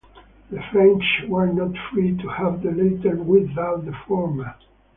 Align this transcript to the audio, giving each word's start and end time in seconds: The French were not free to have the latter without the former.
The 0.49 0.59
French 0.71 1.25
were 1.29 1.45
not 1.45 1.77
free 1.93 2.17
to 2.17 2.27
have 2.27 2.63
the 2.63 2.71
latter 2.71 3.17
without 3.17 3.85
the 3.85 3.93
former. 4.07 4.55